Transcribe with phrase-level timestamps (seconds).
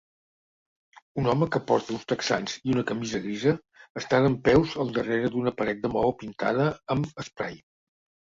[1.23, 3.53] Un home que porta uns texans i una camisa grisa
[4.01, 6.65] està dempeus al darrere d'una paret de maó pintada
[6.97, 7.61] amb esprai.